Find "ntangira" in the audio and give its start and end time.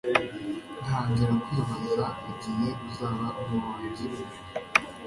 0.83-1.33